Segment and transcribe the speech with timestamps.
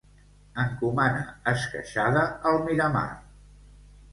[0.63, 1.19] Encomana
[1.53, 3.05] esqueixada al Miramar.